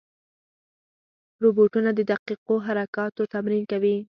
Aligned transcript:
روبوټونه 1.43 1.89
د 1.95 1.99
دقیقو 2.11 2.55
حرکاتو 2.65 3.23
تمرین 3.33 3.63
کوي. 3.71 3.97